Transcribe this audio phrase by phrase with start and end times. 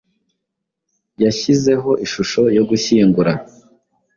[1.23, 3.31] Yashizeho ishusho yo gushyingura